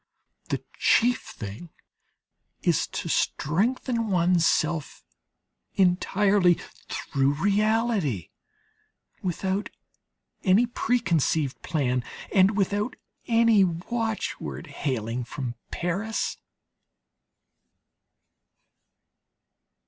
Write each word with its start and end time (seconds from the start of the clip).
The 0.49 0.63
chief 0.79 1.21
thing 1.21 1.69
is 2.63 2.87
to 2.87 3.07
strengthen 3.07 4.09
one's 4.09 4.47
self 4.47 5.05
entirely 5.75 6.55
through 6.89 7.33
reality, 7.35 8.31
without 9.21 9.69
any 10.43 10.65
pre 10.65 10.99
conceived 10.99 11.61
plan 11.61 12.03
and 12.33 12.57
without 12.57 12.95
any 13.27 13.63
watchword 13.63 14.65
hailing 14.65 15.23
from 15.23 15.53
Paris. 15.69 16.37